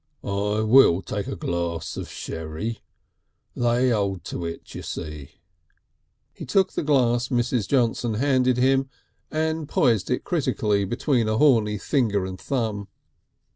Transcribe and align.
"I 0.23 0.61
will 0.61 1.03
take 1.03 1.27
a 1.27 1.35
glass 1.35 1.95
of 1.95 2.09
sherry. 2.09 2.79
They 3.55 3.93
'old 3.93 4.23
to 4.23 4.43
it, 4.45 4.73
you 4.73 4.81
see." 4.81 5.35
He 6.33 6.43
took 6.43 6.71
the 6.73 6.81
glass 6.81 7.27
Mrs. 7.27 7.67
Johnson 7.67 8.15
handed 8.15 8.57
him, 8.57 8.89
and 9.29 9.69
poised 9.69 10.09
it 10.09 10.23
critically 10.23 10.85
between 10.85 11.29
a 11.29 11.37
horny 11.37 11.77
finger 11.77 12.25
and 12.25 12.41
thumb. 12.41 12.87